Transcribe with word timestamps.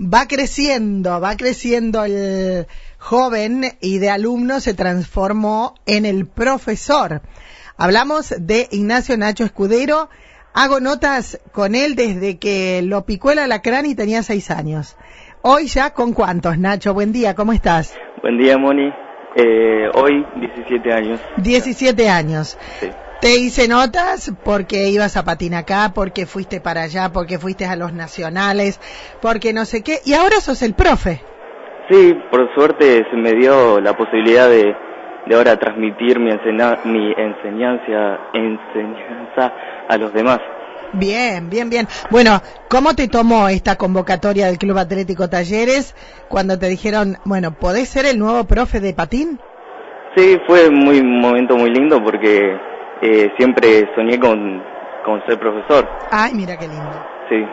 va 0.00 0.26
creciendo, 0.26 1.20
va 1.20 1.36
creciendo 1.36 2.04
el 2.04 2.66
joven 2.98 3.64
y 3.80 3.98
de 3.98 4.10
alumno 4.10 4.60
se 4.60 4.74
transformó 4.74 5.74
en 5.86 6.06
el 6.06 6.26
profesor. 6.26 7.20
Hablamos 7.76 8.34
de 8.38 8.68
Ignacio 8.70 9.16
Nacho 9.16 9.44
Escudero. 9.44 10.08
Hago 10.52 10.80
notas 10.80 11.40
con 11.52 11.74
él 11.74 11.94
desde 11.94 12.38
que 12.38 12.82
lo 12.82 13.04
picó 13.04 13.30
el 13.30 13.38
alacrán 13.38 13.86
y 13.86 13.94
tenía 13.94 14.22
seis 14.22 14.50
años. 14.50 14.96
Hoy 15.42 15.66
ya 15.66 15.90
con 15.90 16.12
cuántos, 16.12 16.58
Nacho. 16.58 16.92
Buen 16.92 17.12
día, 17.12 17.34
¿cómo 17.34 17.52
estás? 17.52 17.94
Buen 18.22 18.38
día, 18.38 18.58
Moni. 18.58 18.90
Eh, 19.36 19.88
hoy 19.94 20.26
17 20.40 20.92
años. 20.92 21.20
17 21.36 22.08
años. 22.08 22.58
Sí. 22.80 22.88
Te 23.20 23.38
hice 23.38 23.68
notas 23.68 24.32
porque 24.44 24.88
ibas 24.88 25.18
a 25.18 25.24
acá, 25.58 25.92
porque 25.94 26.24
fuiste 26.24 26.60
para 26.60 26.82
allá, 26.82 27.10
porque 27.12 27.38
fuiste 27.38 27.66
a 27.66 27.76
los 27.76 27.92
nacionales, 27.92 28.80
porque 29.20 29.52
no 29.52 29.66
sé 29.66 29.82
qué, 29.82 29.98
y 30.06 30.14
ahora 30.14 30.40
sos 30.40 30.62
el 30.62 30.72
profe. 30.72 31.20
Sí, 31.90 32.14
por 32.30 32.48
suerte 32.54 33.04
se 33.10 33.16
me 33.16 33.34
dio 33.34 33.78
la 33.80 33.94
posibilidad 33.94 34.48
de, 34.48 34.74
de 35.26 35.34
ahora 35.34 35.58
transmitir 35.58 36.18
mi, 36.18 36.30
mi 36.30 37.12
enseñanza, 37.12 38.20
enseñanza 38.32 39.52
a 39.88 39.98
los 39.98 40.14
demás. 40.14 40.38
Bien, 40.94 41.50
bien, 41.50 41.68
bien. 41.68 41.86
Bueno, 42.10 42.40
¿cómo 42.68 42.94
te 42.94 43.06
tomó 43.06 43.48
esta 43.48 43.76
convocatoria 43.76 44.46
del 44.46 44.58
Club 44.58 44.78
Atlético 44.78 45.28
Talleres 45.28 45.94
cuando 46.28 46.58
te 46.58 46.68
dijeron, 46.68 47.16
bueno, 47.24 47.52
¿podés 47.52 47.88
ser 47.90 48.06
el 48.06 48.18
nuevo 48.18 48.44
profe 48.44 48.80
de 48.80 48.94
patín? 48.94 49.38
Sí, 50.16 50.38
fue 50.46 50.70
muy, 50.70 50.98
un 50.98 51.20
momento 51.20 51.56
muy 51.56 51.70
lindo 51.70 52.02
porque 52.02 52.56
eh, 53.02 53.32
siempre 53.36 53.90
soñé 53.94 54.18
con, 54.18 54.62
con 55.04 55.24
ser 55.26 55.38
profesor. 55.38 55.88
Ay, 56.10 56.32
mira 56.34 56.56
qué 56.56 56.68
lindo. 56.68 57.06
Sí. 57.28 57.44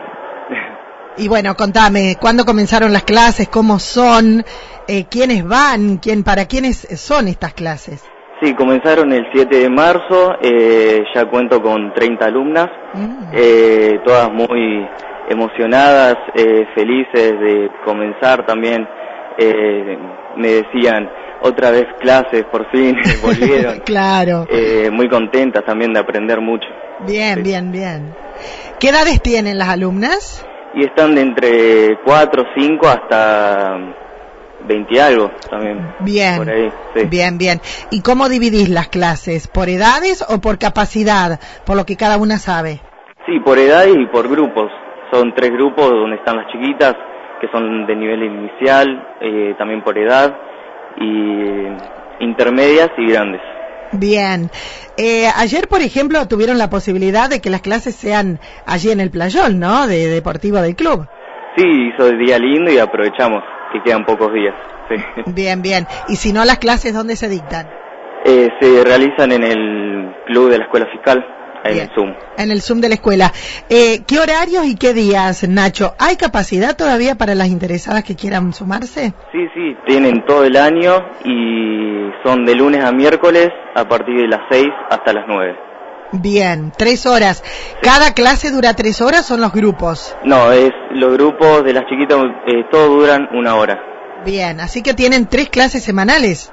Y 1.18 1.28
bueno, 1.28 1.54
contame, 1.56 2.16
¿cuándo 2.20 2.44
comenzaron 2.44 2.92
las 2.92 3.02
clases? 3.02 3.48
¿Cómo 3.48 3.78
son? 3.78 4.44
Eh, 4.86 5.06
¿Quiénes 5.10 5.46
van? 5.46 5.98
¿Quién, 5.98 6.22
¿Para 6.22 6.46
quiénes 6.46 6.76
son 7.00 7.26
estas 7.26 7.54
clases? 7.54 8.08
Sí, 8.40 8.54
comenzaron 8.54 9.12
el 9.12 9.26
7 9.32 9.56
de 9.56 9.68
marzo, 9.68 10.36
eh, 10.40 11.02
ya 11.12 11.24
cuento 11.24 11.60
con 11.60 11.92
30 11.92 12.24
alumnas, 12.24 12.68
mm. 12.94 13.30
eh, 13.32 14.00
todas 14.04 14.30
muy 14.32 14.86
emocionadas, 15.28 16.14
eh, 16.34 16.66
felices 16.74 17.32
de 17.40 17.68
comenzar 17.84 18.46
también. 18.46 18.86
Eh, 19.36 19.98
me 20.36 20.48
decían, 20.48 21.10
otra 21.42 21.70
vez 21.70 21.86
clases, 22.00 22.44
por 22.50 22.70
fin, 22.70 22.96
volvieron. 23.22 23.80
claro. 23.80 24.46
Eh, 24.50 24.90
muy 24.90 25.08
contentas 25.08 25.64
también 25.64 25.92
de 25.92 26.00
aprender 26.00 26.40
mucho. 26.40 26.68
Bien, 27.06 27.42
bien, 27.42 27.70
bien. 27.70 28.14
¿Qué 28.80 28.88
edades 28.88 29.22
tienen 29.22 29.58
las 29.58 29.68
alumnas? 29.68 30.44
Y 30.74 30.84
están 30.84 31.14
de 31.14 31.22
entre 31.22 31.98
4, 32.04 32.44
5 32.56 32.88
hasta 32.88 33.78
20 34.66 35.00
algo 35.00 35.30
también. 35.50 35.94
Bien. 36.00 36.36
Por 36.36 36.50
ahí, 36.50 36.70
sí. 36.94 37.06
Bien, 37.06 37.38
bien. 37.38 37.60
¿Y 37.90 38.02
cómo 38.02 38.28
dividís 38.28 38.68
las 38.68 38.88
clases? 38.88 39.48
¿Por 39.48 39.68
edades 39.68 40.24
o 40.28 40.40
por 40.40 40.58
capacidad? 40.58 41.40
Por 41.64 41.76
lo 41.76 41.86
que 41.86 41.96
cada 41.96 42.18
una 42.18 42.38
sabe. 42.38 42.80
Sí, 43.26 43.38
por 43.44 43.58
edades 43.58 43.94
y 43.96 44.06
por 44.06 44.28
grupos. 44.28 44.70
Son 45.12 45.34
tres 45.34 45.50
grupos 45.52 45.88
donde 45.90 46.16
están 46.16 46.36
las 46.36 46.46
chiquitas, 46.52 46.94
que 47.40 47.48
son 47.48 47.86
de 47.86 47.96
nivel 47.96 48.22
inicial, 48.24 48.86
eh, 49.20 49.54
también 49.56 49.82
por 49.82 49.96
edad, 49.96 50.36
y 51.00 52.24
intermedias 52.24 52.90
y 52.98 53.10
grandes. 53.10 53.40
Bien. 53.92 54.50
Eh, 54.96 55.28
ayer, 55.36 55.68
por 55.68 55.80
ejemplo, 55.80 56.26
tuvieron 56.28 56.58
la 56.58 56.68
posibilidad 56.68 57.30
de 57.30 57.40
que 57.40 57.50
las 57.50 57.62
clases 57.62 57.94
sean 57.94 58.38
allí 58.66 58.90
en 58.90 59.00
el 59.00 59.10
playón, 59.10 59.58
¿no? 59.58 59.86
De 59.86 60.08
Deportivo 60.08 60.58
del 60.58 60.76
Club. 60.76 61.06
Sí, 61.56 61.64
hizo 61.64 62.08
el 62.08 62.18
día 62.18 62.38
lindo 62.38 62.70
y 62.70 62.78
aprovechamos 62.78 63.42
que 63.72 63.82
quedan 63.82 64.04
pocos 64.04 64.32
días. 64.32 64.54
Sí. 64.88 64.96
Bien, 65.32 65.60
bien. 65.60 65.86
¿Y 66.08 66.16
si 66.16 66.32
no, 66.32 66.44
las 66.44 66.58
clases 66.58 66.94
dónde 66.94 67.14
se 67.16 67.28
dictan? 67.28 67.68
Eh, 68.24 68.48
se 68.60 68.84
realizan 68.84 69.32
en 69.32 69.44
el 69.44 70.14
club 70.26 70.50
de 70.50 70.58
la 70.58 70.64
Escuela 70.64 70.86
Fiscal. 70.92 71.24
En 71.64 71.78
el 71.78 71.90
Zoom. 71.94 72.14
En 72.36 72.50
el 72.50 72.62
Zoom 72.62 72.80
de 72.80 72.88
la 72.88 72.94
escuela. 72.94 73.32
Eh, 73.68 74.02
¿Qué 74.06 74.18
horarios 74.18 74.64
y 74.66 74.76
qué 74.76 74.94
días, 74.94 75.46
Nacho? 75.48 75.94
¿Hay 75.98 76.16
capacidad 76.16 76.76
todavía 76.76 77.16
para 77.16 77.34
las 77.34 77.48
interesadas 77.48 78.04
que 78.04 78.16
quieran 78.16 78.52
sumarse? 78.52 79.12
Sí, 79.32 79.46
sí, 79.54 79.76
tienen 79.86 80.24
todo 80.26 80.44
el 80.44 80.56
año 80.56 81.04
y 81.24 82.10
son 82.24 82.44
de 82.44 82.54
lunes 82.54 82.84
a 82.84 82.92
miércoles 82.92 83.48
a 83.74 83.88
partir 83.88 84.16
de 84.16 84.28
las 84.28 84.40
6 84.50 84.66
hasta 84.90 85.12
las 85.12 85.24
9. 85.26 85.68
Bien, 86.12 86.72
tres 86.76 87.04
horas. 87.04 87.44
¿Cada 87.82 88.14
clase 88.14 88.50
dura 88.50 88.74
tres 88.74 89.02
horas 89.02 89.20
o 89.30 89.34
son 89.34 89.40
los 89.42 89.52
grupos? 89.52 90.16
No, 90.24 90.52
es 90.52 90.70
los 90.92 91.12
grupos 91.12 91.64
de 91.64 91.74
las 91.74 91.84
chiquitas, 91.86 92.18
eh, 92.46 92.64
todos 92.70 92.88
duran 92.88 93.28
una 93.32 93.56
hora. 93.56 93.78
Bien, 94.24 94.60
así 94.60 94.82
que 94.82 94.94
tienen 94.94 95.26
tres 95.26 95.50
clases 95.50 95.84
semanales. 95.84 96.50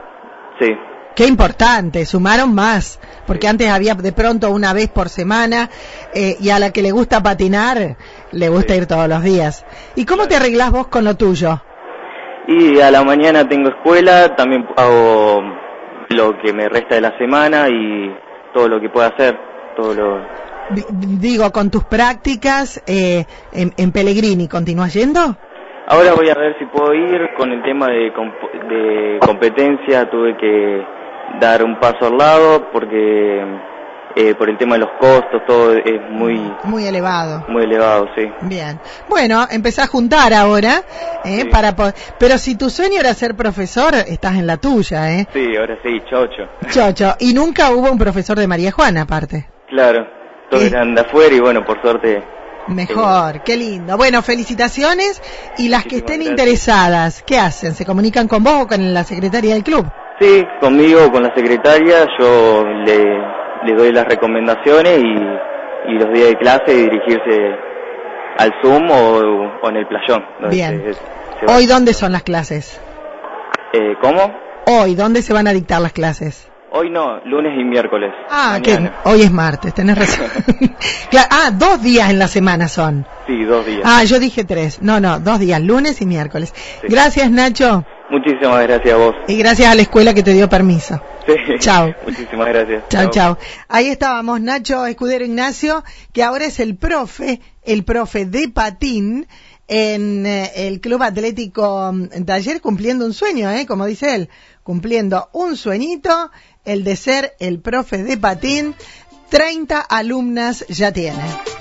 Sí. 0.60 0.72
Qué 1.16 1.26
importante, 1.28 2.06
sumaron 2.06 2.53
más, 2.53 3.00
porque 3.26 3.48
antes 3.48 3.70
había 3.70 3.96
de 3.96 4.12
pronto 4.12 4.52
una 4.52 4.74
vez 4.74 4.90
por 4.90 5.08
semana 5.08 5.70
eh, 6.14 6.36
y 6.42 6.50
a 6.50 6.59
la 6.59 6.74
que 6.74 6.81
le 6.81 6.92
gusta 6.92 7.24
patinar, 7.24 7.96
le 8.34 8.50
gusta 8.50 8.76
ir 8.76 8.86
todos 8.86 9.08
los 9.08 9.24
días. 9.24 9.66
¿Y 9.96 10.06
cómo 10.06 10.28
te 10.28 10.36
arreglás 10.36 10.72
vos 10.72 10.88
con 10.88 11.06
lo 11.06 11.16
tuyo? 11.16 11.62
Y 12.50 12.81
a 12.81 12.92
la 12.92 13.04
mañana 13.06 13.48
tengo 13.48 13.70
escuela, 13.70 14.36
también 14.36 14.68
hago 14.75 15.42
lo 16.09 16.38
que 16.44 16.52
me 16.52 16.68
resta 16.68 16.96
de 16.96 17.02
la 17.02 17.18
semana 17.18 17.70
y 17.70 18.14
todo 18.54 18.68
lo 18.68 18.81
que 18.81 18.90
pueda 18.90 19.08
hacer, 19.08 19.40
todo 19.78 19.94
lo... 19.94 20.28
Digo, 20.92 21.50
con 21.54 21.72
tus 21.72 21.86
prácticas 21.86 22.84
eh, 22.88 23.24
en, 23.54 23.72
en 23.78 23.92
Pellegrini, 23.94 24.50
¿continúas 24.50 24.94
yendo? 24.94 25.38
Ahora 25.88 26.14
voy 26.14 26.30
a 26.30 26.34
ver 26.34 26.58
si 26.59 26.66
puedo 26.66 26.94
ir 26.94 27.30
con 27.38 27.52
el 27.52 27.62
tema 27.64 27.88
de, 27.88 28.12
de 28.68 29.20
competencia, 29.20 30.09
tuve 30.09 30.36
que 30.36 30.84
dar 31.40 31.63
un 31.63 31.80
paso 31.80 32.08
al 32.08 32.18
lado 32.18 32.72
porque 32.72 33.44
eh, 34.16 34.34
por 34.36 34.50
el 34.50 34.58
tema 34.58 34.75
de 34.75 34.80
los 34.80 34.91
costos 35.00 35.41
todo 35.46 35.74
es 35.74 36.02
muy 36.09 36.40
muy 36.63 36.86
elevado. 36.86 37.44
muy 37.50 37.63
elevado 37.63 38.08
sí. 38.16 38.31
Bien. 38.41 38.80
Bueno 39.09 39.46
empecé 39.50 39.81
a 39.81 39.88
juntar 39.88 40.34
ahora 40.34 40.84
eh, 41.24 41.46
para 41.52 41.75
pero 42.18 42.38
si 42.38 42.56
tu 42.56 42.69
sueño 42.69 43.00
era 43.00 43.13
ser 43.13 43.36
profesor 43.36 43.94
estás 43.96 44.36
en 44.36 44.47
la 44.47 44.58
tuya 44.58 45.12
eh. 45.12 45.28
Sí 45.34 45.56
ahora 45.58 45.78
sí 45.84 46.02
chocho. 46.09 46.47
Chocho. 46.69 47.16
Y 47.19 47.34
nunca 47.34 47.72
hubo 47.72 47.92
un 47.92 47.97
profesor 47.97 48.38
de 48.38 48.47
María 48.47 48.72
Juana 48.72 49.02
aparte. 49.02 49.47
Claro 49.68 50.07
todos 50.50 50.63
eran 50.63 50.96
de 50.96 51.02
afuera 51.02 51.36
y 51.36 51.40
bueno 51.40 51.66
por 51.66 51.81
suerte 51.81 52.24
Mejor, 52.68 53.44
qué 53.44 53.57
lindo. 53.57 53.96
Bueno, 53.96 54.24
felicitaciones 54.24 55.22
y 55.57 55.69
las 55.69 55.86
que 55.86 55.97
estén 55.97 56.24
interesadas, 56.24 57.22
¿qué 57.22 57.38
hacen? 57.38 57.75
¿Se 57.75 57.86
comunican 57.86 58.28
con 58.28 58.44
vos 58.44 58.63
o 58.63 58.68
con 58.68 58.92
la 58.92 59.03
secretaria 59.03 59.53
del 59.53 59.63
club? 59.63 59.86
Sí, 60.20 60.48
conmigo, 60.62 61.12
con 61.12 61.24
la 61.24 61.36
secretaria, 61.36 62.08
yo 62.18 62.64
le, 62.64 63.74
doy 63.76 63.92
las 63.92 64.06
recomendaciones 64.06 65.00
y, 65.00 65.94
los 65.94 66.12
días 66.14 66.30
de 66.30 66.38
clase 66.38 66.74
dirigirse 66.74 67.56
al 68.38 68.52
Zoom 68.62 68.90
o, 68.90 69.70
en 69.70 69.75
el 69.75 69.88
playón. 69.88 70.25
Bien. 70.50 70.84
¿Hoy 71.48 71.66
dónde 71.66 71.94
son 71.94 72.12
las 72.12 72.24
clases? 72.24 72.81
Eh, 73.74 73.96
¿Cómo? 74.02 74.34
Hoy, 74.68 74.96
¿dónde 74.96 75.22
se 75.22 75.34
van 75.34 75.48
a 75.48 75.54
dictar 75.54 75.81
las 75.81 75.92
clases? 75.92 76.50
Hoy 76.72 76.90
no, 76.90 77.20
lunes 77.25 77.54
y 77.58 77.64
miércoles. 77.64 78.12
Ah, 78.30 78.59
que 78.62 78.92
hoy 79.04 79.22
es 79.22 79.31
martes, 79.31 79.74
tenés 79.74 79.98
razón. 79.98 80.28
ah, 81.30 81.52
dos 81.54 81.81
días 81.81 82.09
en 82.09 82.20
la 82.20 82.28
semana 82.28 82.68
son. 82.68 83.06
Sí, 83.28 83.44
dos 83.44 83.66
días. 83.66 83.81
Ah, 83.86 84.04
yo 84.04 84.20
dije 84.20 84.44
tres. 84.44 84.81
No, 84.81 85.00
no, 85.00 85.20
dos 85.20 85.40
días, 85.40 85.62
lunes 85.62 86.02
y 86.02 86.06
miércoles. 86.06 86.54
Gracias, 86.84 87.30
Nacho. 87.31 87.86
Muchísimas 88.10 88.64
gracias 88.64 88.94
a 88.94 88.98
vos. 88.98 89.16
Y 89.28 89.38
gracias 89.38 89.70
a 89.70 89.76
la 89.76 89.82
escuela 89.82 90.14
que 90.14 90.24
te 90.24 90.34
dio 90.34 90.48
permiso. 90.48 91.02
Sí. 91.26 91.34
Chao. 91.60 91.94
Muchísimas 92.06 92.48
gracias. 92.48 92.84
Chao, 92.90 93.10
chao. 93.10 93.38
Ahí 93.68 93.88
estábamos, 93.88 94.42
Nacho 94.42 94.86
Escudero 94.86 95.26
Ignacio, 95.26 95.84
que 96.14 96.24
ahora 96.24 96.46
es 96.46 96.60
el 96.60 96.76
profe, 96.76 97.42
el 97.64 97.84
profe 97.84 98.26
de 98.26 98.50
patín 98.50 99.28
en 99.68 100.26
eh, 100.26 100.52
el 100.68 100.80
Club 100.80 101.02
Atlético 101.02 101.92
Taller 102.25 102.62
cumpliendo 102.62 103.06
un 103.06 103.13
sueño, 103.13 103.50
¿eh? 103.50 103.66
Como 103.66 103.86
dice 103.86 104.13
él, 104.13 104.30
cumpliendo 104.63 105.30
un 105.34 105.58
sueñito, 105.58 106.31
el 106.63 106.84
de 106.84 106.96
ser 106.96 107.34
el 107.40 107.60
profe 107.60 108.04
de 108.04 108.18
patín. 108.18 108.75
30 109.30 109.81
alumnas 109.81 110.66
ya 110.68 110.92
tiene. 110.92 111.56